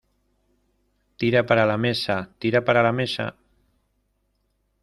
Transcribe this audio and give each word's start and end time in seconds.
tira 1.19 1.45
para 1.45 1.67
la 1.67 1.77
mesa, 1.77 2.33
tira 2.39 2.65
para 2.65 2.81
la 2.81 2.91
mesa. 2.91 3.35